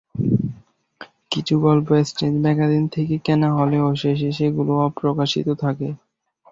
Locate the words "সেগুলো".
4.37-4.73